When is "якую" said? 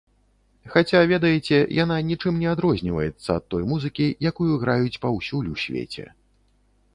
4.31-4.49